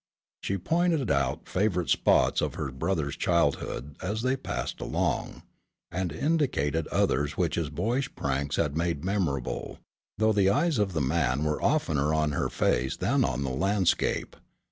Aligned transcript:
She 0.41 0.57
pointed 0.57 1.11
out 1.11 1.47
favorite 1.47 1.91
spots 1.91 2.41
of 2.41 2.55
her 2.55 2.71
brother's 2.71 3.15
childhood 3.15 3.97
as 4.01 4.23
they 4.23 4.35
passed 4.35 4.81
along, 4.81 5.43
and 5.91 6.11
indicated 6.11 6.87
others 6.87 7.37
which 7.37 7.53
his 7.53 7.69
boyish 7.69 8.15
pranks 8.15 8.55
had 8.55 8.75
made 8.75 9.05
memorable, 9.05 9.77
though 10.17 10.33
the 10.33 10.49
eyes 10.49 10.79
of 10.79 10.93
the 10.93 11.01
man 11.01 11.43
were 11.43 11.61
oftener 11.61 12.15
on 12.15 12.31
her 12.31 12.49
face 12.49 12.97
than 12.97 13.23
on 13.23 13.43
the 13.43 13.51
landscape. 13.51 14.35